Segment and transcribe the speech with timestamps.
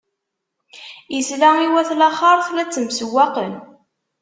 [1.17, 3.53] Isla i wat laxert la ttemsewwaqen.